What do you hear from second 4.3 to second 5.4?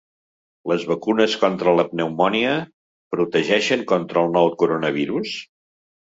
nou coronavirus?